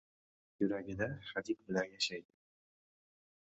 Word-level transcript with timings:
yuragida 0.61 1.07
hadik 1.33 1.61
bilan 1.69 1.93
yashaydi. 1.93 2.29